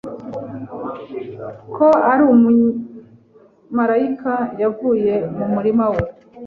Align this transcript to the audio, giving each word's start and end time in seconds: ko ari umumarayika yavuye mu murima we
ko 1.75 1.87
ari 2.11 2.23
umumarayika 2.33 4.33
yavuye 4.61 5.13
mu 5.37 5.45
murima 5.53 5.85
we 5.93 6.03